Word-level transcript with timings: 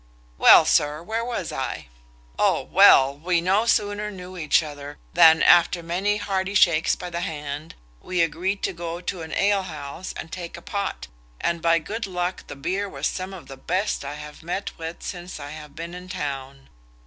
Well, 0.39 0.65
sir, 0.65 1.03
where 1.03 1.23
was 1.23 1.51
I? 1.51 1.85
O 2.39 2.63
well, 2.63 3.15
we 3.15 3.39
no 3.39 3.67
sooner 3.67 4.09
knew 4.09 4.35
each 4.35 4.63
other, 4.63 4.97
than, 5.13 5.43
after 5.43 5.83
many 5.83 6.17
hearty 6.17 6.55
shakes 6.55 6.95
by 6.95 7.11
the 7.11 7.19
hand, 7.21 7.75
we 8.01 8.21
agreed 8.23 8.63
to 8.63 8.73
go 8.73 8.99
to 8.99 9.21
an 9.21 9.31
alehouse 9.31 10.11
and 10.17 10.31
take 10.31 10.57
a 10.57 10.61
pot, 10.63 11.05
and 11.39 11.61
by 11.61 11.77
good 11.77 12.07
luck 12.07 12.47
the 12.47 12.55
beer 12.55 12.89
was 12.89 13.05
some 13.05 13.31
of 13.31 13.47
the 13.47 13.57
best 13.57 14.03
I 14.03 14.15
have 14.15 14.41
met 14.41 14.75
with 14.79 15.03
since 15.03 15.39
I 15.39 15.51
have 15.51 15.75
been 15.75 15.93
in 15.93 16.09
town. 16.09 16.69